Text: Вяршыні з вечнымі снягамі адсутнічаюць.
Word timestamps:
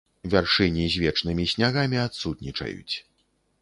Вяршыні 0.33 0.87
з 0.95 1.03
вечнымі 1.03 1.47
снягамі 1.53 2.03
адсутнічаюць. 2.09 2.95